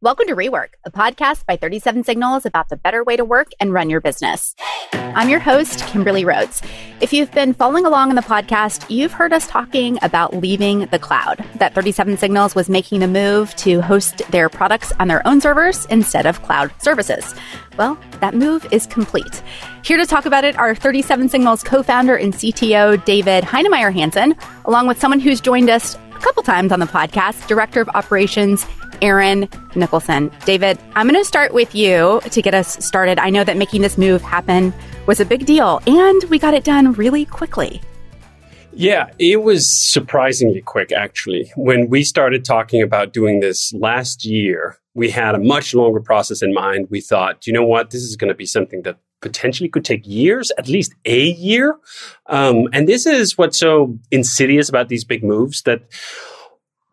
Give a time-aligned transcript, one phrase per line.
[0.00, 3.72] Welcome to Rework, a podcast by 37 Signals about the better way to work and
[3.72, 4.54] run your business.
[4.92, 6.62] I'm your host, Kimberly Rhodes.
[7.00, 11.00] If you've been following along in the podcast, you've heard us talking about leaving the
[11.00, 11.44] cloud.
[11.56, 15.84] That 37 Signals was making the move to host their products on their own servers
[15.86, 17.34] instead of cloud services.
[17.76, 19.42] Well, that move is complete.
[19.82, 24.36] Here to talk about it are 37 Signals co founder and CTO David Heinemeier Hansson,
[24.64, 28.64] along with someone who's joined us a couple times on the podcast, Director of Operations
[29.00, 30.32] Eron Nicholson.
[30.44, 33.20] David, I'm going to start with you to get us started.
[33.20, 34.74] I know that making this move happen
[35.06, 37.80] was a big deal, and we got it done really quickly.
[38.72, 41.52] Yeah, it was surprisingly quick, actually.
[41.56, 46.42] When we started talking about doing this last year, we had a much longer process
[46.42, 46.88] in mind.
[46.90, 50.06] We thought, you know what, this is going to be something that potentially could take
[50.06, 51.76] years, at least a year.
[52.26, 55.82] Um, and this is what's so insidious about these big moves that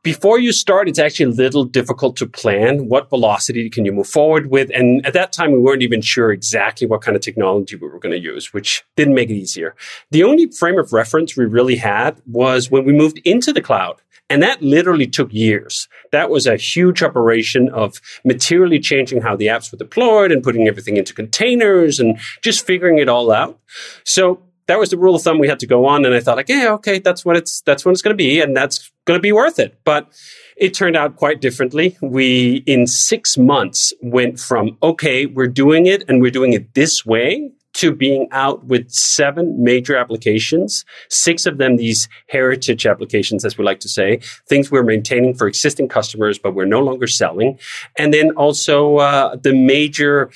[0.05, 4.07] before you start, it's actually a little difficult to plan what velocity can you move
[4.07, 4.69] forward with.
[4.71, 7.97] And at that time, we weren't even sure exactly what kind of technology we were
[7.97, 9.75] going to use, which didn't make it easier.
[10.11, 13.95] The only frame of reference we really had was when we moved into the cloud.
[14.29, 15.87] And that literally took years.
[16.11, 20.67] That was a huge operation of materially changing how the apps were deployed and putting
[20.67, 23.59] everything into containers and just figuring it all out.
[24.03, 26.05] So that was the rule of thumb we had to go on.
[26.05, 28.41] And I thought like, yeah, okay, that's what it's, that's what it's going to be.
[28.41, 29.79] And that's going to be worth it.
[29.83, 30.11] But
[30.57, 31.95] it turned out quite differently.
[32.01, 37.05] We, in six months, went from, okay, we're doing it and we're doing it this
[37.05, 43.57] way to being out with seven major applications, six of them these heritage applications, as
[43.57, 47.59] we like to say, things we're maintaining for existing customers, but we're no longer selling.
[47.97, 50.31] And then also uh, the major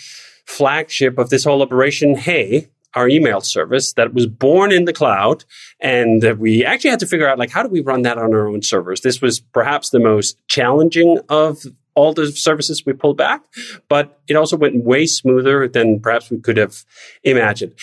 [0.45, 5.45] flagship of this whole operation, Hey, our email service that was born in the cloud.
[5.79, 8.47] And we actually had to figure out, like, how do we run that on our
[8.47, 9.01] own servers?
[9.01, 11.63] This was perhaps the most challenging of
[11.99, 13.43] all the services we pulled back,
[13.89, 16.85] but it also went way smoother than perhaps we could have
[17.23, 17.73] imagined.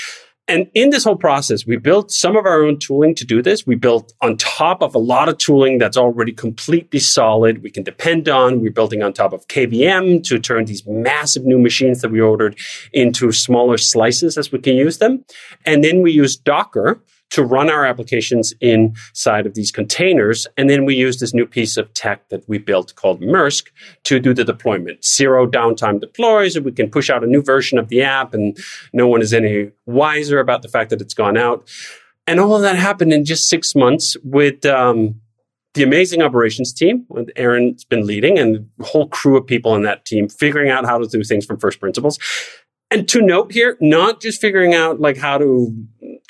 [0.48, 3.66] And in this whole process, we built some of our own tooling to do this.
[3.66, 7.82] We built on top of a lot of tooling that's already completely solid, we can
[7.82, 8.60] depend on.
[8.60, 12.56] We're building on top of KVM to turn these massive new machines that we ordered
[12.93, 15.25] into smaller slices as we can use them.
[15.65, 20.47] And then we use Docker to run our applications inside of these containers.
[20.56, 23.69] And then we use this new piece of tech that we built called MRSK
[24.04, 25.04] to do the deployment.
[25.04, 28.56] Zero downtime deploys, and we can push out a new version of the app, and
[28.92, 31.69] no one is any wiser about the fact that it's gone out.
[32.26, 35.20] And all of that happened in just six months with um,
[35.75, 39.82] the amazing operations team with Eron's been leading and a whole crew of people in
[39.82, 42.19] that team figuring out how to do things from first principles.
[42.91, 45.75] And to note here, not just figuring out like how to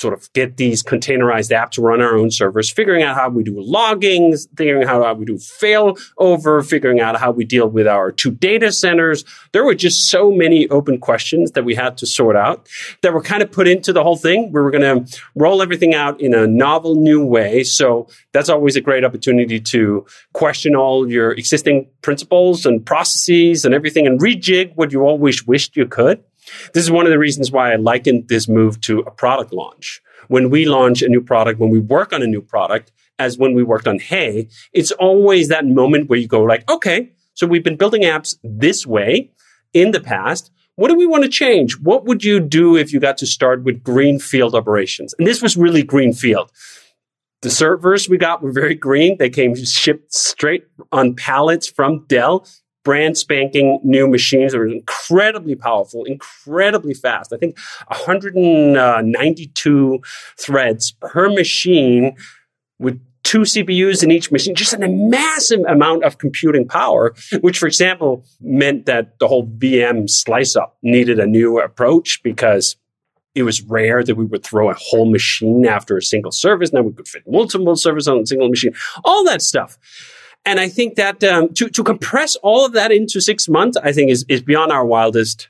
[0.00, 3.42] sort of get these containerized apps to run our own servers, figuring out how we
[3.42, 7.86] do logging, figuring out how we do fail over, figuring out how we deal with
[7.86, 9.24] our two data centers.
[9.52, 12.68] There were just so many open questions that we had to sort out
[13.02, 14.52] that were kind of put into the whole thing.
[14.52, 17.64] We were going to roll everything out in a novel new way.
[17.64, 23.74] So that's always a great opportunity to question all your existing principles and processes and
[23.74, 26.22] everything and rejig what you always wished you could.
[26.74, 30.00] This is one of the reasons why I likened this move to a product launch.
[30.28, 33.54] When we launch a new product, when we work on a new product, as when
[33.54, 37.64] we worked on Hey, it's always that moment where you go like, okay, so we've
[37.64, 39.30] been building apps this way
[39.72, 40.50] in the past.
[40.76, 41.78] What do we want to change?
[41.80, 45.14] What would you do if you got to start with greenfield operations?
[45.18, 46.50] And this was really greenfield.
[47.42, 49.16] The servers we got were very green.
[49.18, 52.46] They came shipped straight on pallets from Dell
[52.86, 57.32] brand spanking new machines that are incredibly powerful, incredibly fast.
[57.32, 57.58] I think
[57.88, 60.00] 192
[60.38, 62.14] threads per machine
[62.78, 67.66] with two CPUs in each machine, just a massive amount of computing power, which, for
[67.66, 72.76] example, meant that the whole VM slice up needed a new approach because
[73.34, 76.72] it was rare that we would throw a whole machine after a single service.
[76.72, 79.76] Now we could fit multiple servers on a single machine, all that stuff.
[80.46, 83.92] And I think that um, to, to compress all of that into six months, I
[83.92, 85.48] think is, is beyond our wildest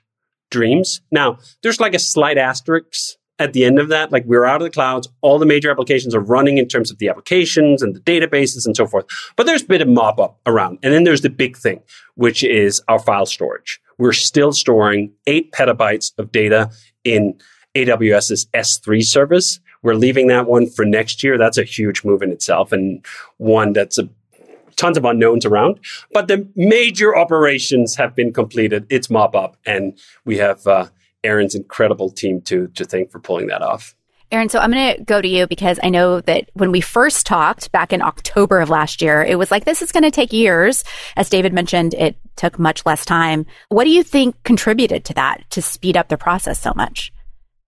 [0.51, 1.03] dreams.
[1.13, 4.11] Now, there's like a slight asterisk at the end of that.
[4.11, 5.09] Like we're out of the clouds.
[5.21, 8.75] All the major applications are running in terms of the applications and the databases and
[8.75, 9.05] so forth.
[9.37, 10.79] But there's a bit of mop up around.
[10.83, 11.83] And then there's the big thing,
[12.15, 13.81] which is our file storage.
[13.99, 16.71] We're still storing eight petabytes of data
[17.05, 17.39] in
[17.75, 19.61] AWS's S3 service.
[19.83, 21.39] We're leaving that one for next year.
[21.39, 23.05] That's a huge move in itself and
[23.37, 24.09] one that's a
[24.77, 25.81] tons of unknowns around.
[26.13, 28.87] But the major operations have been completed.
[28.91, 30.87] It's mop up, and we have uh,
[31.25, 33.95] Eron's incredible team to to thank for pulling that off.
[34.33, 37.27] Aaron, so I'm going to go to you because I know that when we first
[37.27, 40.33] talked back in October of last year, it was like, this is going to take
[40.33, 40.83] years.
[41.17, 43.47] As David mentioned, it took much less time.
[43.69, 47.13] What do you think contributed to that to speed up the process so much?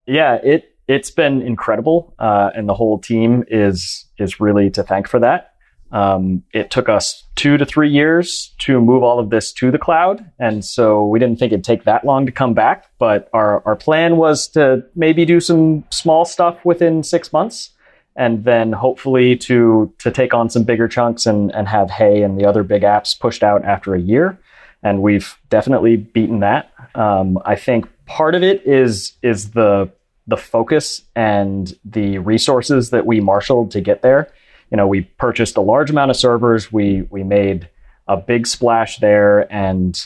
[0.05, 5.07] Yeah, it it's been incredible, uh, and the whole team is is really to thank
[5.07, 5.53] for that.
[5.91, 9.79] Um, it took us two to three years to move all of this to the
[9.79, 12.85] cloud, and so we didn't think it'd take that long to come back.
[12.99, 17.71] But our our plan was to maybe do some small stuff within six months,
[18.15, 22.39] and then hopefully to to take on some bigger chunks and and have Hey and
[22.39, 24.37] the other big apps pushed out after a year.
[24.83, 26.71] And we've definitely beaten that.
[26.95, 29.91] Um, I think part of it is is the
[30.27, 34.31] the focus and the resources that we marshaled to get there.
[34.71, 36.71] You know, we purchased a large amount of servers.
[36.71, 37.69] We we made
[38.07, 39.99] a big splash there, and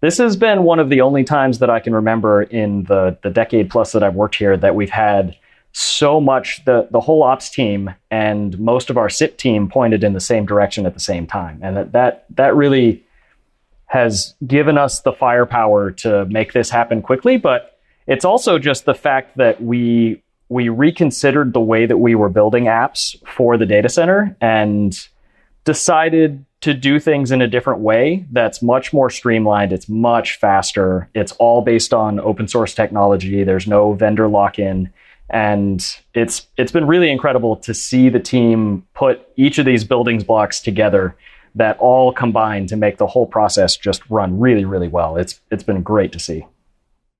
[0.00, 3.30] this has been one of the only times that I can remember in the the
[3.30, 5.36] decade plus that I've worked here that we've had
[5.72, 10.14] so much the the whole ops team and most of our SIP team pointed in
[10.14, 13.04] the same direction at the same time, and that that that really
[13.86, 18.94] has given us the firepower to make this happen quickly, but it's also just the
[18.94, 23.88] fact that we we reconsidered the way that we were building apps for the data
[23.88, 25.08] center and
[25.64, 29.72] decided to do things in a different way that's much more streamlined.
[29.72, 31.08] It's much faster.
[31.14, 33.44] It's all based on open source technology.
[33.44, 34.92] There's no vendor lock in.
[35.30, 40.24] And it's it's been really incredible to see the team put each of these buildings
[40.24, 41.14] blocks together
[41.54, 45.16] that all combine to make the whole process just run really, really well.
[45.16, 46.44] It's it's been great to see.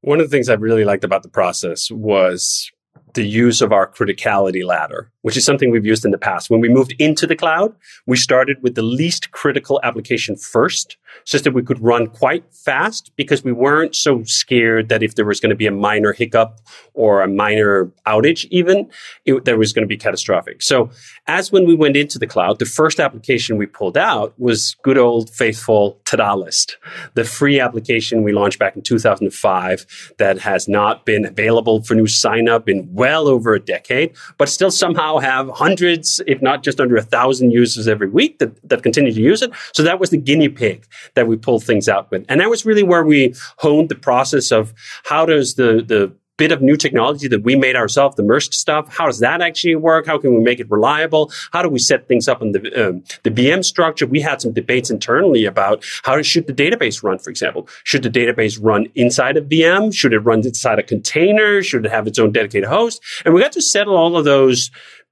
[0.01, 2.73] One of the things I really liked about the process was
[3.15, 6.51] the use of our criticality ladder, which is something we've used in the past.
[6.51, 7.75] When we moved into the cloud,
[8.07, 13.11] we started with the least critical application first so that we could run quite fast
[13.17, 16.61] because we weren't so scared that if there was going to be a minor hiccup
[16.95, 18.89] or a minor outage, even,
[19.25, 20.63] it, that was going to be catastrophic.
[20.63, 20.91] So,
[21.27, 24.99] as when we went into the cloud, the first application we pulled out was good
[24.99, 26.77] old faithful Ta-da List,
[27.15, 32.07] the free application we launched back in 2005 that has not been available for new
[32.07, 36.81] sign up in well over a decade, but still somehow have hundreds, if not just
[36.81, 39.51] under a thousand users every week that, that continue to use it.
[39.73, 42.25] So, that was the guinea pig that we pulled things out with.
[42.29, 44.73] And that was really where we honed the process of
[45.05, 48.89] how does the, the bit of new technology that we made ourselves, the MRSK stuff,
[48.97, 50.07] how does that actually work?
[50.07, 51.31] How can we make it reliable?
[51.53, 54.07] How do we set things up in the, um, the VM structure?
[54.07, 57.69] We had some debates internally about how should the database run, for example.
[57.85, 59.95] Should the database run inside a VM?
[59.95, 61.63] Should it run inside a container?
[61.63, 63.03] Should it have its own dedicated host?
[63.27, 64.71] And we got to settle all of those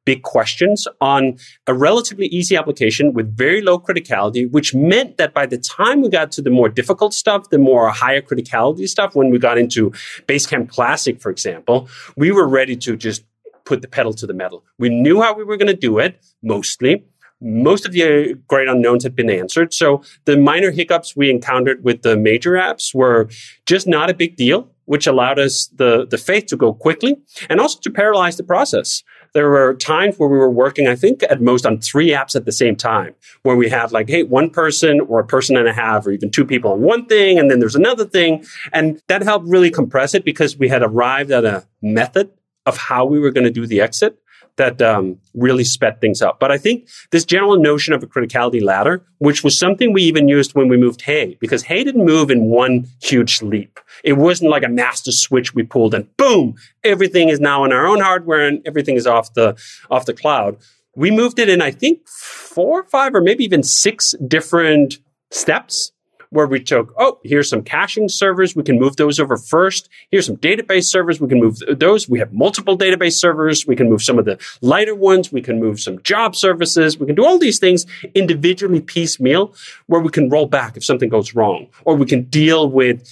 [0.08, 5.44] big questions on a relatively easy application with very low criticality, which meant that by
[5.44, 9.28] the time we got to the more difficult stuff, the more higher criticality stuff, when
[9.28, 9.90] we got into
[10.26, 13.20] Basecamp Classic, for example, we were ready to just
[13.66, 14.64] put the pedal to the metal.
[14.78, 16.12] We knew how we were going to do it,
[16.42, 17.04] mostly.
[17.42, 19.74] Most of the uh, great unknowns had been answered.
[19.74, 23.28] So the minor hiccups we encountered with the major apps were
[23.66, 27.18] just not a big deal, which allowed us the, the faith to go quickly
[27.50, 29.04] and also to paralyze the process
[29.38, 32.44] there were times where we were working, I think, at most on three apps at
[32.44, 35.72] the same time, where we had like, hey, one person or a person and a
[35.72, 38.44] half, or even two people on one thing, and then there's another thing.
[38.72, 42.32] And that helped really compress it because we had arrived at a method
[42.66, 44.18] of how we were going to do the exit
[44.58, 46.38] that um, really sped things up.
[46.38, 50.28] But I think this general notion of a criticality ladder, which was something we even
[50.28, 53.80] used when we moved Hey, because Hey didn't move in one huge leap.
[54.04, 57.86] It wasn't like a master switch we pulled and boom, everything is now on our
[57.86, 59.56] own hardware and everything is off the
[59.90, 60.58] off the cloud.
[60.94, 64.98] We moved it in, I think, four, five, or maybe even six different
[65.30, 65.92] steps
[66.30, 68.54] where we took, oh, here's some caching servers.
[68.54, 69.88] We can move those over first.
[70.10, 71.20] Here's some database servers.
[71.20, 72.08] We can move those.
[72.08, 73.66] We have multiple database servers.
[73.66, 75.32] We can move some of the lighter ones.
[75.32, 76.98] We can move some job services.
[76.98, 79.54] We can do all these things individually piecemeal
[79.86, 83.08] where we can roll back if something goes wrong or we can deal with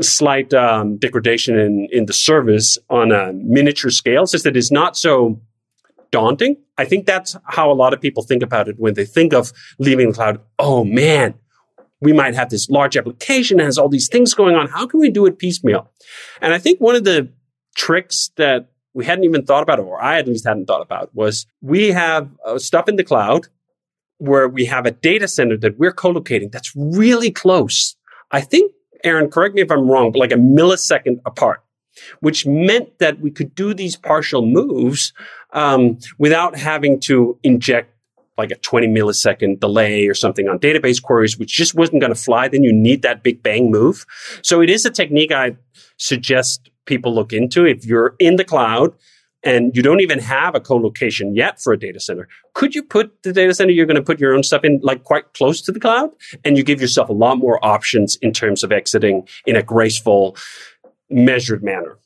[0.00, 4.96] slight um, degradation in, in the service on a miniature scale such that it's not
[4.96, 5.40] so
[6.10, 6.56] daunting.
[6.78, 9.52] I think that's how a lot of people think about it when they think of
[9.78, 10.40] leaving the cloud.
[10.58, 11.34] Oh man,
[12.04, 14.68] we might have this large application that has all these things going on.
[14.68, 15.90] How can we do it piecemeal?
[16.40, 17.28] And I think one of the
[17.74, 21.46] tricks that we hadn't even thought about, or I at least hadn't thought about, was
[21.60, 23.48] we have uh, stuff in the cloud
[24.18, 27.96] where we have a data center that we're co-locating that's really close.
[28.30, 28.72] I think,
[29.04, 31.62] Eron, correct me if I'm wrong, but like a millisecond apart,
[32.20, 35.12] which meant that we could do these partial moves
[35.52, 37.93] um, without having to inject
[38.36, 42.20] like a 20 millisecond delay or something on database queries, which just wasn't going to
[42.20, 44.04] fly, then you need that big bang move.
[44.42, 45.56] So it is a technique I
[45.96, 47.64] suggest people look into.
[47.64, 48.92] If you're in the cloud
[49.42, 53.22] and you don't even have a co-location yet for a data center, could you put
[53.22, 55.72] the data center you're going to put your own stuff in like quite close to
[55.72, 56.10] the cloud?
[56.44, 60.36] And you give yourself a lot more options in terms of exiting in a graceful,
[61.08, 61.98] measured manner.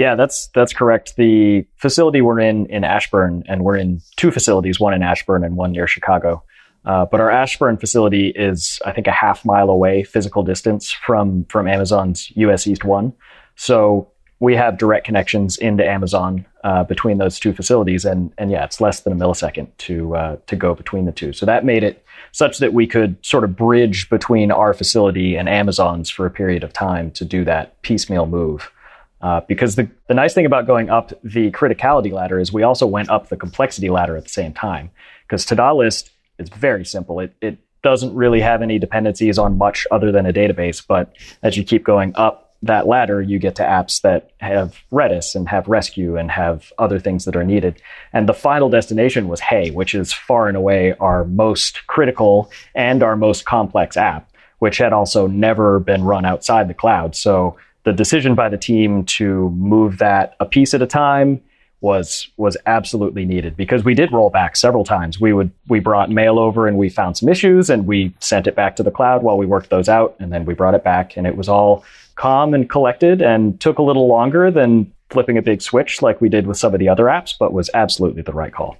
[0.00, 1.16] Yeah, that's that's correct.
[1.16, 5.58] The facility we're in in Ashburn, and we're in two facilities, one in Ashburn and
[5.58, 6.42] one near Chicago.
[6.86, 11.44] Uh, but our Ashburn facility is, I think, a half mile away physical distance from
[11.50, 13.12] from Amazon's US East One.
[13.56, 18.64] So we have direct connections into Amazon uh, between those two facilities, and and yeah,
[18.64, 21.34] it's less than a millisecond to uh, to go between the two.
[21.34, 22.02] So that made it
[22.32, 26.64] such that we could sort of bridge between our facility and Amazon's for a period
[26.64, 28.72] of time to do that piecemeal move.
[29.20, 32.86] Uh, because the, the nice thing about going up the criticality ladder is we also
[32.86, 34.90] went up the complexity ladder at the same time.
[35.26, 37.20] Because Ta-da List is very simple.
[37.20, 40.84] It, it doesn't really have any dependencies on much other than a database.
[40.86, 45.34] But as you keep going up that ladder, you get to apps that have Redis
[45.34, 47.80] and have Resque and have other things that are needed.
[48.12, 53.02] And the final destination was Hey, which is far and away our most critical and
[53.02, 57.16] our most complex app, which had also never been run outside the cloud.
[57.16, 61.40] So the decision by the team to move that a piece at a time
[61.80, 65.18] was was absolutely needed because we did roll back several times.
[65.18, 68.54] We would we brought mail over and we found some issues and we sent it
[68.54, 71.16] back to the cloud while we worked those out and then we brought it back
[71.16, 71.84] and it was all
[72.16, 76.28] calm and collected and took a little longer than flipping a big switch like we
[76.28, 78.76] did with some of the other apps, but was absolutely the right call.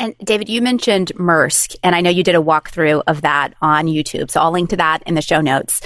[0.00, 3.86] And David, you mentioned MRSK, and I know you did a walkthrough of that on
[3.86, 4.30] YouTube.
[4.30, 5.80] So I'll link to that in the show notes.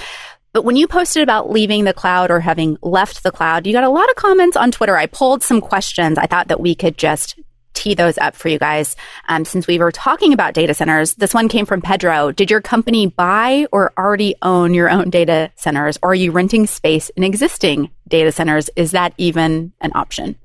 [0.53, 3.83] But when you posted about leaving the cloud or having left the cloud, you got
[3.83, 4.95] a lot of comments on Twitter.
[4.95, 6.19] I pulled some questions.
[6.19, 7.39] I thought that we could just
[7.73, 8.95] tee those up for you guys.
[9.27, 12.31] Um, since we were talking about data centers, this one came from Pedro.
[12.31, 15.97] Did your company buy or already own your own data centers?
[16.03, 18.69] Or are you renting space in existing data centers?
[18.75, 20.35] Is that even an option?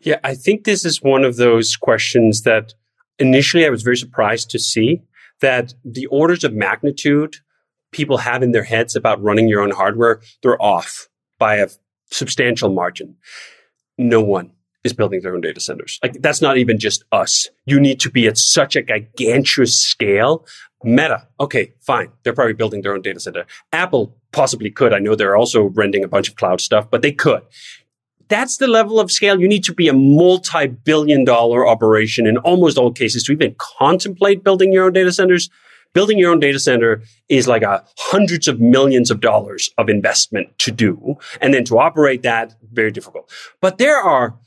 [0.00, 2.74] Yeah, I think this is one of those questions that
[3.18, 5.00] initially I was very surprised to see
[5.40, 7.36] that the orders of magnitude
[7.92, 11.68] people have in their heads about running your own hardware, they're off by a
[12.10, 13.16] substantial margin.
[13.96, 14.52] No one
[14.84, 15.98] is building their own data centers.
[16.02, 17.48] Like that's not even just us.
[17.66, 20.46] You need to be at such a gigantuous scale.
[20.84, 22.10] Meta, okay, fine.
[22.22, 23.46] They're probably building their own data center.
[23.72, 24.92] Apple possibly could.
[24.92, 27.42] I know they're also renting a bunch of cloud stuff, but they could.
[28.28, 29.40] That's the level of scale.
[29.40, 34.44] You need to be a multi-billion dollar operation in almost all cases to even contemplate
[34.44, 35.50] building your own data centers
[35.94, 40.58] building your own data center is like a hundreds of millions of dollars of investment
[40.58, 41.16] to do.
[41.40, 43.30] And then to operate that, very difficult.
[43.60, 44.38] But there are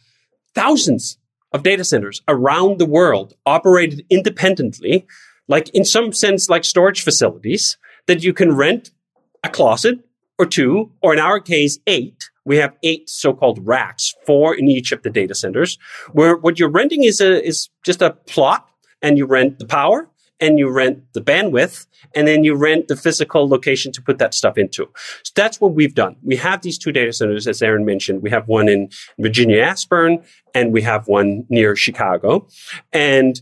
[0.56, 1.18] thousands
[1.52, 5.06] of data centers around the world operated independently,
[5.48, 8.92] like in some sense, like storage facilities that you can rent
[9.44, 10.00] a closet
[10.40, 12.30] or two, or in our case, eight.
[12.46, 15.78] We have eight so-called racks, four in each of the data centers,
[16.14, 18.68] where what you're renting is a, is just a plot
[19.02, 20.10] and you rent the power
[20.42, 24.34] and you rent the bandwidth and then you rent the physical location to put that
[24.34, 24.90] stuff into.
[25.24, 26.18] So that's what we've done.
[26.24, 28.24] We have these two data centers, as Eron mentioned.
[28.24, 32.48] We have one in Virginia Ashburn and we have one near Chicago.
[32.92, 33.40] And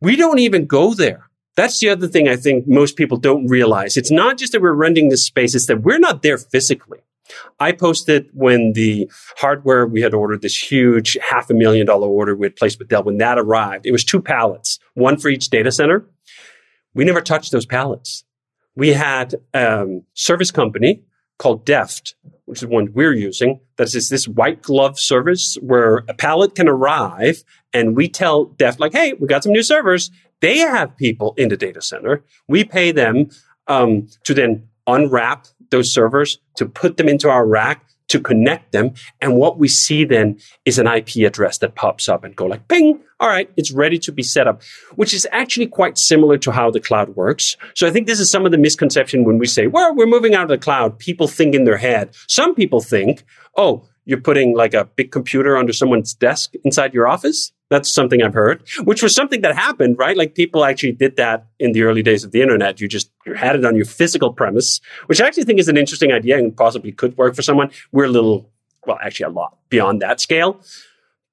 [0.00, 1.28] we don't even go there.
[1.56, 3.96] That's the other thing I think most people don't realize.
[3.96, 7.00] It's not just that we're renting this space, it's that we're not there physically.
[7.60, 12.36] I posted when the hardware we had ordered this huge half a million dollar order
[12.36, 13.02] we had placed with Dell.
[13.02, 16.06] When that arrived, it was two pallets, one for each data center.
[16.94, 18.24] We never touched those pallets.
[18.76, 21.02] We had a um, service company
[21.38, 22.14] called Deft,
[22.44, 23.60] which is one we're using.
[23.76, 28.78] That is this white glove service where a pallet can arrive and we tell Deft
[28.78, 30.10] like, Hey, we got some new servers.
[30.40, 32.22] They have people in the data center.
[32.48, 33.30] We pay them
[33.66, 38.94] um, to then unwrap those servers, to put them into our rack, to connect them.
[39.20, 42.68] And what we see then is an IP address that pops up and go like,
[42.68, 43.00] ping.
[43.18, 43.50] All right.
[43.56, 44.62] It's ready to be set up,
[44.94, 47.56] which is actually quite similar to how the cloud works.
[47.74, 50.34] So I think this is some of the misconception when we say, well, we're moving
[50.34, 50.98] out of the cloud.
[50.98, 52.14] People think in their head.
[52.28, 53.24] Some people think,
[53.56, 57.52] oh, you're putting like a big computer under someone's desk inside your office.
[57.70, 60.16] That's something I've heard, which was something that happened, right?
[60.16, 62.80] Like people actually did that in the early days of the internet.
[62.80, 65.78] You just you had it on your physical premise, which I actually think is an
[65.78, 67.70] interesting idea and possibly could work for someone.
[67.90, 68.50] We're a little,
[68.86, 70.60] well, actually a lot beyond that scale.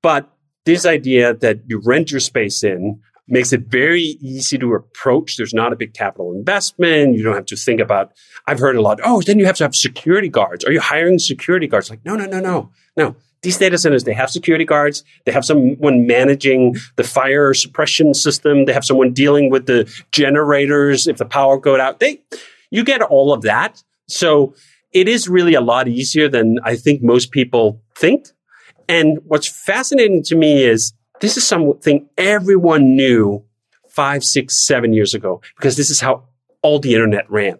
[0.01, 0.29] But
[0.65, 5.35] this idea that you rent your space in makes it very easy to approach.
[5.35, 7.15] There's not a big capital investment.
[7.17, 8.13] You don't have to think about,
[8.47, 10.65] I've heard a lot, oh, then you have to have security guards.
[10.65, 11.89] Are you hiring security guards?
[11.89, 15.03] Like, no, no, no, no, no these data centers, they have security guards.
[15.25, 18.65] They have someone managing the fire suppression system.
[18.65, 21.99] They have someone dealing with the generators if the power goes out.
[21.99, 22.21] They,
[22.69, 23.83] you get all of that.
[24.07, 24.53] So
[24.93, 28.27] it is really a lot easier than I think most people think.
[28.87, 33.43] And what's fascinating to me is this is something everyone knew
[33.87, 36.25] five, six, seven years ago, because this is how
[36.61, 37.59] all the internet ran.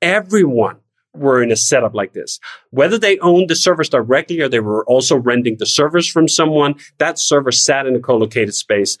[0.00, 0.76] Everyone
[1.18, 2.38] were in a setup like this.
[2.70, 6.76] Whether they owned the servers directly or they were also renting the servers from someone,
[6.98, 8.98] that server sat in a co-located space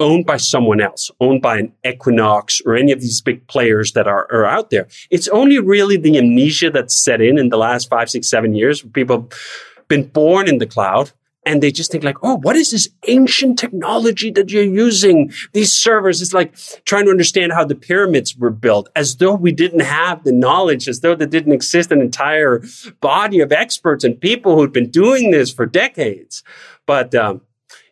[0.00, 4.06] owned by someone else, owned by an Equinix or any of these big players that
[4.06, 4.86] are, are out there.
[5.10, 8.82] It's only really the amnesia that's set in in the last five, six, seven years.
[8.82, 11.12] People have been born in the cloud
[11.46, 15.32] and they just think like, oh, what is this ancient technology that you're using?
[15.52, 16.54] These servers it's like
[16.84, 20.88] trying to understand how the pyramids were built as though we didn't have the knowledge,
[20.88, 22.62] as though there didn't exist an entire
[23.00, 26.42] body of experts and people who'd been doing this for decades.
[26.86, 27.40] But um,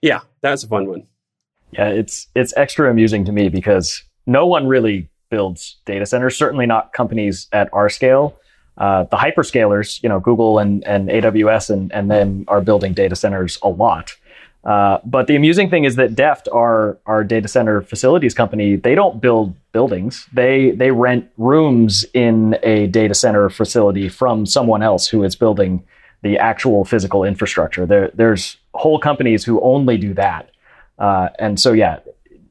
[0.03, 1.07] yeah, that's a fun one.
[1.73, 6.67] Yeah, it's it's extra amusing to me because no one really builds data centers, certainly
[6.67, 8.38] not companies at our scale.
[8.76, 13.16] Uh, the hyperscalers, you know, Google and, and AWS and, and then are building data
[13.16, 14.14] centers a lot.
[14.64, 18.97] Uh, but the amusing thing is that Deft, our, our data center facilities company, they
[18.97, 20.26] don't build buildings.
[20.33, 25.85] They, they rent rooms in a data center facility from someone else who is building
[26.23, 27.87] the actual physical infrastructure.
[27.87, 30.50] There, there's whole companies who only do that.
[30.99, 32.00] Uh, and so, yeah,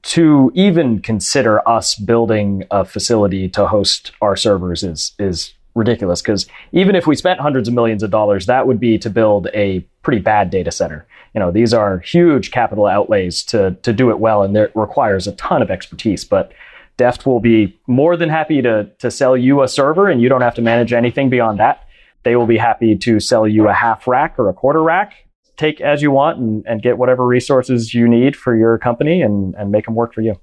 [0.04, 6.48] to even consider us building a facility to host our servers is, is ridiculous because
[6.72, 9.82] even if we spent hundreds of millions of dollars, that would be to build a
[10.02, 11.06] pretty bad data center.
[11.34, 15.28] You know, these are huge capital outlays to, to do it well, and it requires
[15.28, 16.24] a ton of expertise.
[16.24, 16.54] But
[16.98, 20.42] Deft will be more than happy to, to sell you a server, and you don't
[20.42, 21.84] have to manage anything beyond that.
[22.24, 25.14] They will be happy to sell you a half rack or a quarter rack.
[25.58, 29.56] Take as you want and, and get whatever resources you need for your company and,
[29.56, 30.40] and make them work for you.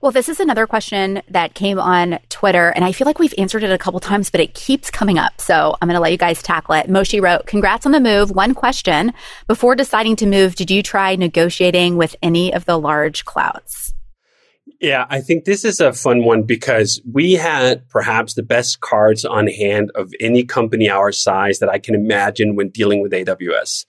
[0.00, 3.64] Well, this is another question that came on Twitter, and I feel like we've answered
[3.64, 5.40] it a couple times, but it keeps coming up.
[5.40, 6.88] So I'm going to let you guys tackle it.
[6.88, 8.30] Moshi wrote, Congrats on the move.
[8.30, 9.12] One question.
[9.48, 13.92] Before deciding to move, did you try negotiating with any of the large clouds?
[14.80, 19.24] Yeah, I think this is a fun one because we had perhaps the best cards
[19.24, 23.84] on hand of any company our size that I can imagine when dealing with AWS.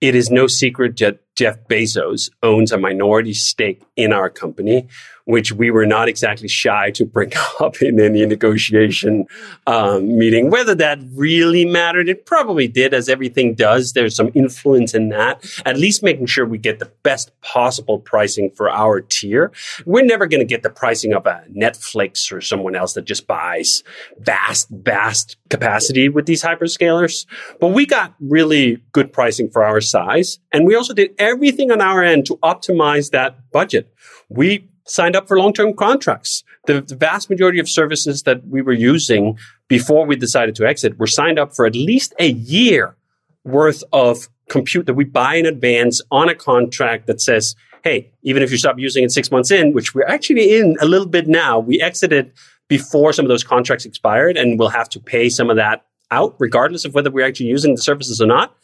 [0.00, 4.86] It is no secret that Jeff Bezos owns a minority stake in our company
[5.30, 9.26] which we were not exactly shy to bring up in any negotiation
[9.66, 10.50] um, meeting.
[10.50, 13.92] Whether that really mattered, it probably did, as everything does.
[13.92, 15.44] There's some influence in that.
[15.64, 19.52] At least making sure we get the best possible pricing for our tier.
[19.86, 23.26] We're never going to get the pricing of a Netflix or someone else that just
[23.26, 23.84] buys
[24.18, 27.26] vast, vast capacity with these hyperscalers.
[27.60, 30.40] But we got really good pricing for our size.
[30.52, 33.92] And we also did everything on our end to optimize that budget.
[34.28, 36.42] We signed up for long-term contracts.
[36.66, 39.38] The, the, vast majority of services that we were using
[39.68, 42.96] before we decided to exit were signed up for at least a year
[43.44, 48.42] worth of compute that we buy in advance on a contract that says, hey, even
[48.42, 51.28] if you stop using it six months in, which we're actually in a little bit
[51.28, 52.32] now, we exited
[52.68, 56.34] before some of those contracts expired and we'll have to pay some of that out
[56.38, 58.56] regardless of whether we're actually using the services or not.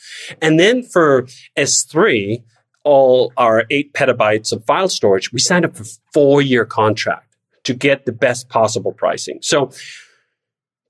[0.42, 1.26] And then for
[1.56, 2.42] S3,
[2.86, 7.74] all our eight petabytes of file storage, we signed up for four year contract to
[7.74, 9.40] get the best possible pricing.
[9.42, 9.72] So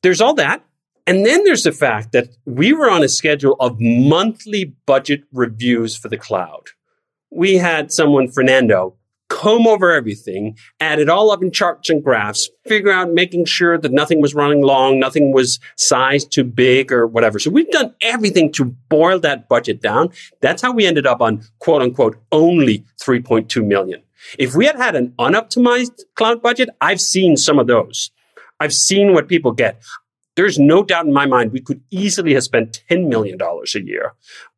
[0.02, 0.62] there's all that.
[1.06, 5.96] And then there's the fact that we were on a schedule of monthly budget reviews
[5.96, 6.64] for the cloud.
[7.30, 8.96] We had someone, Fernando,
[9.36, 13.76] comb over everything, add it all up in charts and graphs, figure out making sure
[13.76, 17.38] that nothing was running long, nothing was sized too big or whatever.
[17.38, 20.08] So we've done everything to boil that budget down.
[20.40, 24.02] That's how we ended up on quote unquote only 3.2 million.
[24.38, 28.10] If we had had an unoptimized cloud budget, I've seen some of those.
[28.58, 29.82] I've seen what people get.
[30.36, 34.14] There's no doubt in my mind we could easily have spent $10 million a year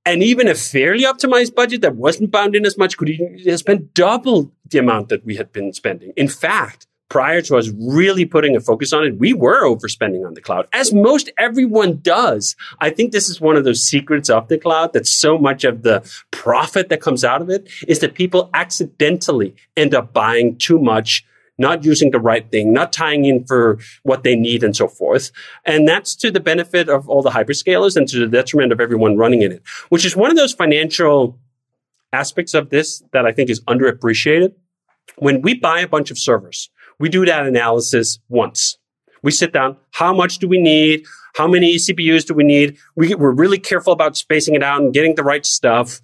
[0.09, 3.11] and even a fairly optimized budget that wasn't bound in as much could
[3.47, 6.15] have spent double the amount that we had been spending.
[6.17, 10.33] In fact, prior to us really putting a focus on it, we were overspending on
[10.33, 12.57] the cloud, as most everyone does.
[12.81, 15.83] I think this is one of those secrets of the cloud that so much of
[15.83, 20.79] the profit that comes out of it is that people accidentally end up buying too
[20.79, 21.23] much
[21.59, 25.31] not using the right thing, not tying in for what they need and so forth.
[25.65, 29.17] And that's to the benefit of all the hyperscalers and to the detriment of everyone
[29.17, 31.39] running in it, which is one of those financial
[32.13, 34.55] aspects of this that I think is underappreciated.
[35.17, 38.79] When we buy a bunch of servers, we do that analysis once.
[39.23, 39.77] We sit down.
[39.91, 41.07] How much do we need?
[41.35, 42.79] How many CPUs do we need?
[42.97, 46.01] We, we're really careful about spacing it out and getting the right stuff.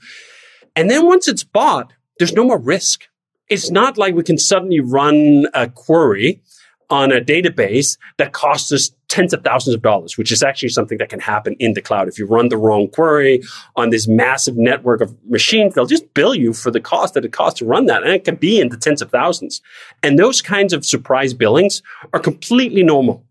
[0.76, 3.04] And then once it's bought, there's no more risk
[3.48, 6.42] it's not like we can suddenly run a query
[6.90, 10.98] on a database that costs us tens of thousands of dollars, which is actually something
[10.98, 12.08] that can happen in the cloud.
[12.08, 13.42] If you run the wrong query
[13.76, 17.32] on this massive network of machines, they'll just bill you for the cost that it
[17.32, 18.02] costs to run that.
[18.02, 19.62] And it can be in the tens of thousands.
[20.02, 23.24] And those kinds of surprise billings are completely normal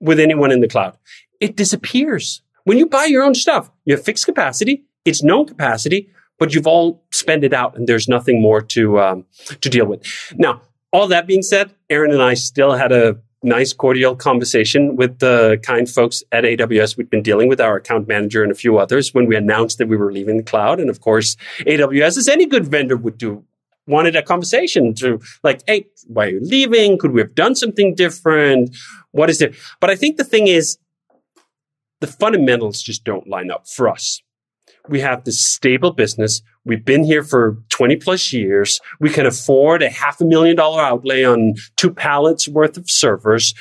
[0.00, 0.96] with anyone in the cloud.
[1.40, 2.42] It disappears.
[2.64, 6.66] When you buy your own stuff, you have fixed capacity, it's known capacity, but you've
[6.66, 9.24] all spent it out and there's nothing more to, um,
[9.60, 10.04] to deal with.
[10.34, 10.60] Now,
[10.92, 15.58] all that being said, Eron and I still had a nice cordial conversation with the
[15.62, 16.96] kind folks at AWS.
[16.96, 19.88] We'd been dealing with our account manager and a few others when we announced that
[19.88, 20.80] we were leaving the cloud.
[20.80, 23.44] And of course, AWS, as any good vendor would do,
[23.86, 26.98] wanted a conversation to like, hey, why are you leaving?
[26.98, 28.74] Could we have done something different?
[29.12, 29.54] What is it?
[29.80, 30.78] But I think the thing is,
[32.00, 34.20] the fundamentals just don't line up for us
[34.88, 36.42] we have this stable business.
[36.64, 38.80] We've been here for 20 plus years.
[39.00, 43.54] We can afford a half a million dollar outlay on two pallets worth of servers.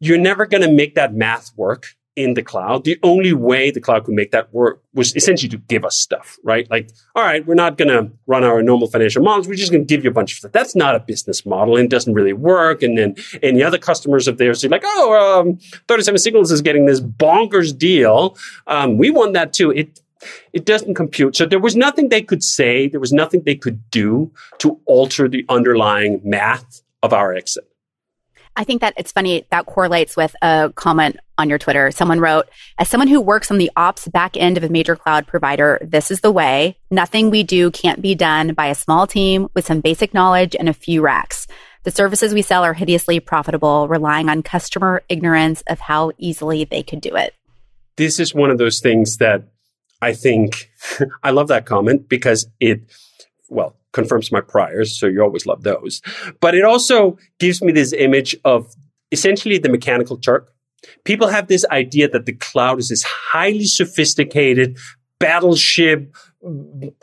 [0.00, 2.84] You're never going to make that math work in the cloud.
[2.84, 6.36] The only way the cloud could make that work was essentially to give us stuff,
[6.44, 6.70] right?
[6.70, 9.48] Like, all right, we're not going to run our normal financial models.
[9.48, 10.52] We're just going to give you a bunch of stuff.
[10.52, 12.82] That's not a business model and doesn't really work.
[12.82, 16.84] And then any other customers of theirs say like, oh, um, 37 Signals is getting
[16.84, 18.36] this bonkers deal.
[18.66, 19.70] Um, we want that too.
[19.70, 20.00] It,
[20.52, 21.36] it doesn't compute.
[21.36, 25.28] So there was nothing they could say, there was nothing they could do to alter
[25.28, 27.68] the underlying math of our exit.
[28.54, 31.90] I think that it's funny that correlates with a comment on your Twitter.
[31.90, 35.26] Someone wrote, as someone who works on the ops back end of a major cloud
[35.26, 36.76] provider, this is the way.
[36.90, 40.68] Nothing we do can't be done by a small team with some basic knowledge and
[40.68, 41.46] a few racks.
[41.84, 46.82] The services we sell are hideously profitable, relying on customer ignorance of how easily they
[46.82, 47.34] could do it.
[47.96, 49.44] This is one of those things that
[50.02, 50.70] I think
[51.22, 52.82] I love that comment because it,
[53.48, 54.98] well, confirms my priors.
[54.98, 56.02] So you always love those.
[56.40, 58.66] But it also gives me this image of
[59.10, 60.52] essentially the mechanical Turk.
[61.04, 64.78] People have this idea that the cloud is this highly sophisticated
[65.20, 66.14] battleship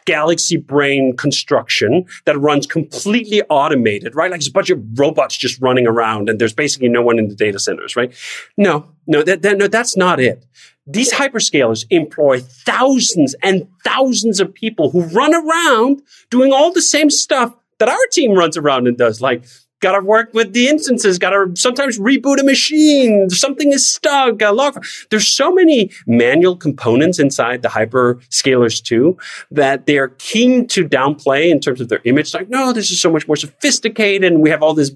[0.06, 4.32] galaxy brain construction that runs completely automated, right?
[4.32, 7.30] Like it's a bunch of robots just running around and there's basically no one in
[7.30, 8.14] the data centers, right?
[8.58, 10.46] No, no, that, that, no, that's not it.
[10.86, 17.10] These hyperscalers employ thousands and thousands of people who run around doing all the same
[17.10, 19.46] stuff that our team runs around and does, like
[19.80, 24.42] got to work with the instances, got to sometimes reboot a machine, something is stuck,
[24.42, 24.84] log.
[25.10, 29.18] There's so many manual components inside the hyperscalers too
[29.52, 32.34] that they're keen to downplay in terms of their image.
[32.34, 34.92] Like, no, this is so much more sophisticated and we have all this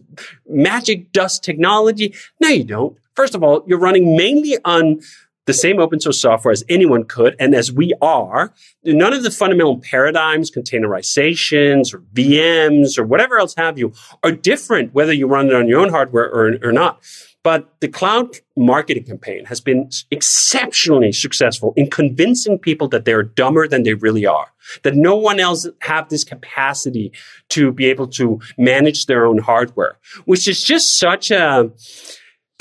[0.47, 2.13] magic dust technology.
[2.39, 2.97] No, you don't.
[3.15, 4.99] First of all, you're running mainly on
[5.45, 7.35] the same open source software as anyone could.
[7.39, 8.53] And as we are,
[8.83, 14.93] none of the fundamental paradigms, containerizations or VMs or whatever else have you are different
[14.93, 17.01] whether you run it on your own hardware or, or not.
[17.43, 23.67] But the cloud marketing campaign has been exceptionally successful in convincing people that they're dumber
[23.67, 24.47] than they really are,
[24.83, 27.11] that no one else have this capacity
[27.49, 31.69] to be able to manage their own hardware, which is just such a,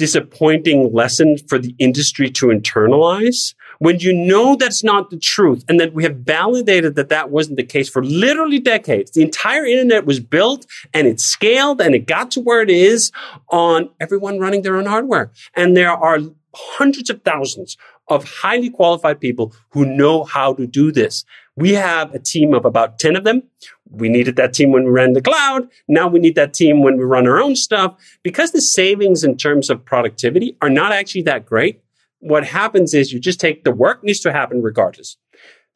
[0.03, 5.79] disappointing lesson for the industry to internalize when you know that's not the truth and
[5.79, 9.13] that we have validated that that wasn't the case for literally decades.
[9.13, 13.13] The entire internet was built and it scaled and it got to where it is
[13.51, 15.31] on everyone running their own hardware.
[15.55, 16.19] And there are
[16.53, 17.77] hundreds of thousands
[18.09, 21.25] of highly qualified people who know how to do this.
[21.55, 23.45] We have a team of about 10 of them.
[23.93, 25.69] We needed that team when we ran the cloud.
[25.87, 29.37] Now we need that team when we run our own stuff because the savings in
[29.37, 31.83] terms of productivity are not actually that great.
[32.21, 35.17] What happens is you just take the work needs to happen regardless.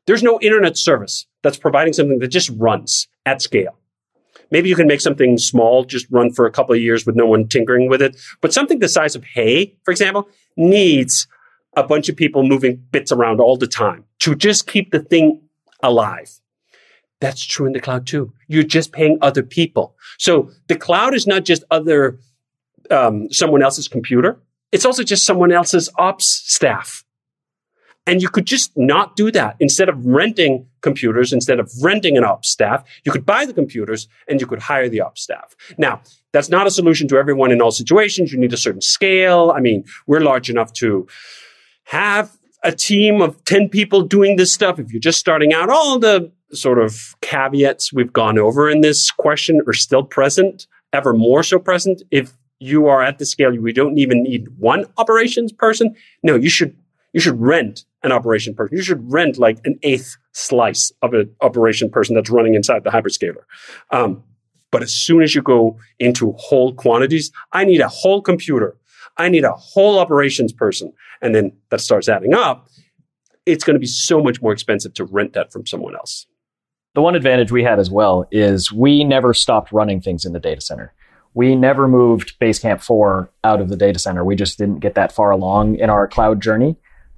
[0.07, 3.76] There's no internet service that's providing something that just runs at scale.
[4.50, 7.26] Maybe you can make something small, just run for a couple of years with no
[7.26, 8.16] one tinkering with it.
[8.40, 11.26] But something the size of Hey, for example, needs
[11.76, 15.42] a bunch of people moving bits around all the time to just keep the thing
[15.83, 16.40] alive.
[17.20, 18.33] That's true in the cloud too.
[18.46, 19.96] You're just paying other people.
[20.18, 22.18] So the cloud is not just other,
[22.90, 24.38] um, someone else's computer.
[24.72, 27.05] It's also just someone else's ops staff.
[28.09, 29.57] And you could just not do that.
[29.59, 34.07] Instead of renting computers, instead of renting an ops staff, you could buy the computers
[34.29, 35.57] and you could hire the ops staff.
[35.76, 36.02] Now,
[36.33, 38.33] that's not a solution to everyone in all situations.
[38.33, 39.52] You need a certain scale.
[39.57, 41.09] I mean, we're large enough to
[41.85, 44.79] have a team of 10 people doing this stuff.
[44.79, 49.11] If you're just starting out, all the sort of caveats we've gone over in this
[49.11, 52.02] question are still present, ever more so present.
[52.11, 55.94] If you are at the scale, we don't even need one operations person.
[56.22, 56.76] No, you should,
[57.12, 58.76] you should rent an operation person.
[58.76, 62.90] You should rent like an eighth slice of an operation person that's running inside the
[62.90, 63.42] hyperscaler.
[63.90, 64.22] Um,
[64.70, 68.76] but as soon as you go into whole quantities, I need a whole computer.
[69.16, 70.92] I need a whole operations person.
[71.22, 72.68] And then that starts adding up.
[73.46, 76.26] It's going to be so much more expensive to rent that from someone else.
[76.96, 80.40] The one advantage we had as well is we never stopped running things in the
[80.40, 80.94] data center.
[81.35, 84.24] We never moved Basecamp 4 out of the data center.
[84.24, 86.74] We just didn't get that far along in our cloud journey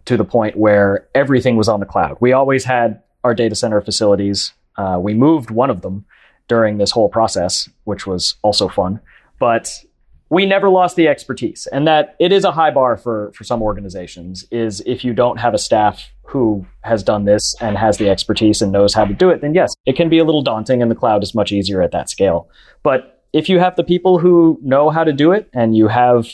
[0.06, 2.16] to the point where everything was on the cloud.
[2.18, 4.52] We always had our data center facilities.
[4.76, 6.04] Uh, we moved one of them
[6.48, 8.98] during this whole process, which was also fun.
[9.38, 9.84] But
[10.30, 11.66] we never lost the expertise.
[11.72, 15.38] And that it is a high bar for for some organizations is if you don't
[15.38, 19.14] have a staff who has done this and has the expertise and knows how to
[19.14, 21.52] do it then yes it can be a little daunting and the cloud is much
[21.52, 22.48] easier at that scale.
[22.82, 26.28] But if you have the people who know how to do it and you have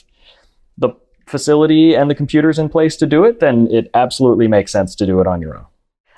[0.78, 0.90] the
[1.26, 5.07] facility and the computers in place to do it then it absolutely makes sense to
[5.07, 5.66] do it on your own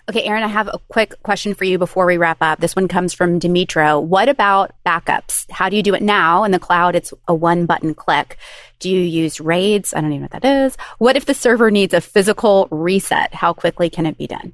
[0.09, 2.61] Okay, Eron, I have a quick question for you before we wrap up.
[2.61, 4.01] This one comes from Dimitro.
[4.01, 5.51] What about backups?
[5.51, 6.45] How do you do it now?
[6.45, 8.39] In the cloud, it's a one button click.
[8.79, 9.93] Do you use RAIDs?
[9.93, 10.77] I don't even know what that is.
[10.99, 13.35] What if the server needs a physical reset?
[13.35, 14.53] How quickly can it be done?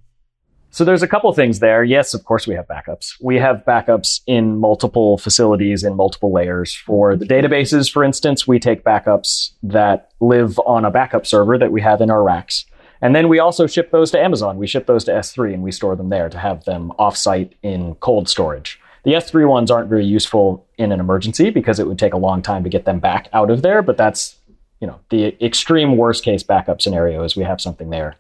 [0.70, 1.84] So there's a couple things there.
[1.84, 3.12] Yes, of course we have backups.
[3.20, 6.74] We have backups in multiple facilities in multiple layers.
[6.74, 11.72] For the databases, for instance, we take backups that live on a backup server that
[11.72, 12.64] we have in our racks.
[13.02, 14.56] And then we also ship those to Amazon.
[14.56, 17.96] We ship those to S3 and we store them there to have them offsite in
[17.96, 18.80] cold storage.
[19.02, 22.40] The S3 ones aren't very useful in an emergency because it would take a long
[22.40, 24.36] time to get them back out of there, but that's,
[24.80, 28.14] you know, the extreme worst case backup scenario is we have something there.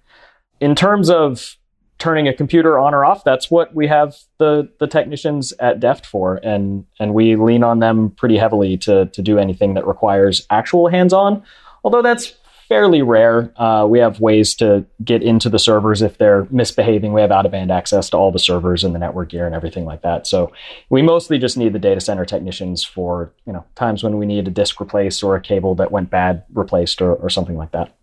[0.60, 1.56] In terms of
[1.98, 6.04] turning a computer on or off, that's what we have the the technicians at Deft
[6.04, 10.44] for, and and we lean on them pretty heavily to to do anything that requires
[10.50, 11.44] actual hands on.
[11.84, 12.34] Although that's
[12.72, 13.52] fairly rare.
[13.60, 17.12] Uh, we have ways to get into the servers if they're misbehaving.
[17.12, 19.54] We have out of band access to all the servers and the network gear and
[19.54, 20.26] everything like that.
[20.26, 20.52] So
[20.88, 24.48] we mostly just need the data center technicians for you know times when we need
[24.48, 27.94] a disk replaced or a cable that went bad replaced or, or something like that.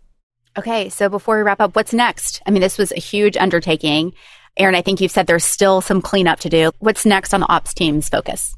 [0.56, 2.40] Okay, so before we wrap up, what's next?
[2.46, 4.12] I mean, this was a huge undertaking.
[4.56, 6.70] Eron, I think you've said there's still some cleanup to do.
[6.78, 8.54] What's next on the ops team's focus?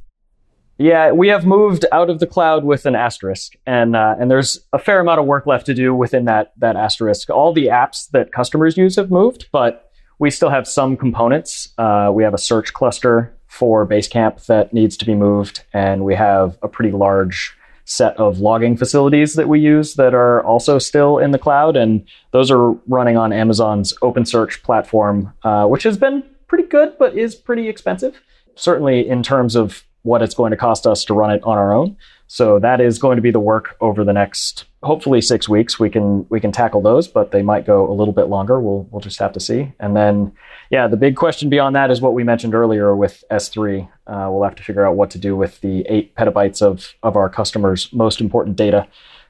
[0.79, 4.61] Yeah, we have moved out of the cloud with an asterisk, and uh, and there's
[4.73, 7.31] a fair amount of work left to do within that that asterisk.
[7.31, 11.73] All the apps that customers use have moved, but we still have some components.
[11.79, 16.15] Uh, we have a search cluster for Basecamp that needs to be moved, and we
[16.15, 17.55] have a pretty large
[17.85, 22.05] set of logging facilities that we use that are also still in the cloud, and
[22.31, 27.35] those are running on Amazon's OpenSearch platform, uh, which has been pretty good, but is
[27.35, 28.21] pretty expensive.
[28.55, 31.73] Certainly in terms of what it's going to cost us to run it on our
[31.73, 31.97] own.
[32.27, 35.79] So that is going to be the work over the next hopefully 6 weeks.
[35.79, 38.61] We can we can tackle those, but they might go a little bit longer.
[38.61, 39.73] We'll we'll just have to see.
[39.79, 40.33] And then
[40.71, 43.89] yeah, the big question beyond that is what we mentioned earlier with S3.
[44.07, 47.17] Uh, we'll have to figure out what to do with the 8 petabytes of of
[47.17, 48.89] our customers' most important data.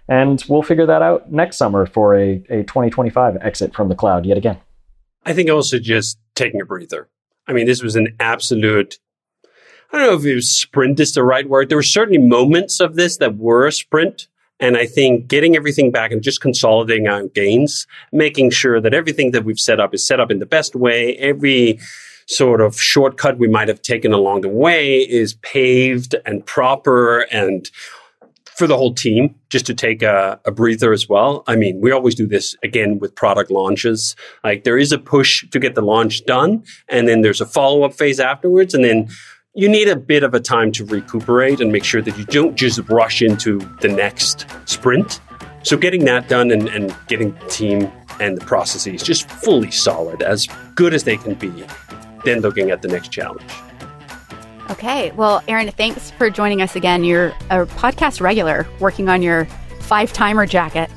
[0.09, 4.27] And we'll figure that out next summer for a, a 2025 exit from the cloud
[4.27, 4.59] yet again.
[5.25, 7.09] I think also just taking a breather.
[7.47, 8.99] I mean, this was an absolute
[9.93, 11.69] I don't know if it was sprint is the right word.
[11.69, 14.27] There were certainly moments of this that were a sprint.
[14.59, 19.33] And I think getting everything back and just consolidating our gains, making sure that everything
[19.33, 21.17] that we've set up is set up in the best way.
[21.17, 21.79] Every
[22.27, 27.71] sort of shortcut we might have taken along the way is paved and proper and
[28.57, 31.43] for the whole team just to take a, a, breather as well.
[31.47, 34.15] I mean, we always do this again with product launches.
[34.45, 37.83] Like there is a push to get the launch done and then there's a follow
[37.83, 38.75] up phase afterwards.
[38.75, 39.09] And then
[39.55, 42.57] you need a bit of a time to recuperate and make sure that you don't
[42.57, 45.21] just rush into the next sprint.
[45.63, 50.23] So getting that done and, and getting the team and the processes just fully solid,
[50.23, 51.53] as good as they can be,
[52.25, 53.43] then looking at the next challenge.
[54.71, 55.11] Okay.
[55.13, 57.05] Well, Eron, thanks for joining us again.
[57.05, 59.47] You're a podcast regular working on your
[59.83, 60.91] five timer jacket.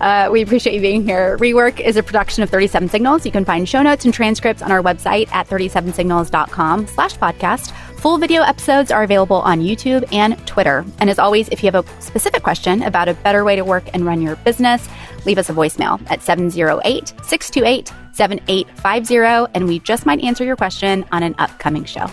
[0.00, 1.38] Uh, we appreciate you being here.
[1.38, 3.24] Rework is a production of 37 Signals.
[3.24, 7.72] You can find show notes and transcripts on our website at 37signals.com slash podcast.
[8.00, 10.86] Full video episodes are available on YouTube and Twitter.
[11.00, 13.84] And as always, if you have a specific question about a better way to work
[13.92, 14.88] and run your business,
[15.26, 21.04] leave us a voicemail at 708 628 7850, and we just might answer your question
[21.12, 22.06] on an upcoming show.